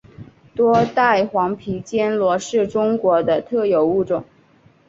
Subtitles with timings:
[0.55, 4.23] 多带黄皮坚螺是中国的特有物种。